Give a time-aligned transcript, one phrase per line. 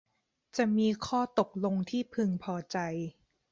[0.57, 2.77] จะมีข้อตกลงที่พึงพอใจ